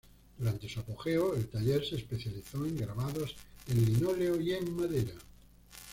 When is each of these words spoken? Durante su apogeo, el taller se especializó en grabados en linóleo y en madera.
Durante 0.39 0.67
su 0.67 0.79
apogeo, 0.79 1.35
el 1.35 1.47
taller 1.47 1.85
se 1.85 1.97
especializó 1.97 2.65
en 2.65 2.75
grabados 2.75 3.35
en 3.67 3.85
linóleo 3.85 4.41
y 4.41 4.51
en 4.55 4.75
madera. 4.75 5.13